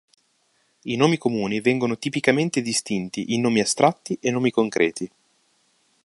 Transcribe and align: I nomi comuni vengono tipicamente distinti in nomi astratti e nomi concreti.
I 0.85 0.95
nomi 0.95 1.19
comuni 1.19 1.61
vengono 1.61 1.95
tipicamente 1.95 2.63
distinti 2.63 3.35
in 3.35 3.41
nomi 3.41 3.59
astratti 3.59 4.17
e 4.19 4.31
nomi 4.31 4.49
concreti. 4.49 5.07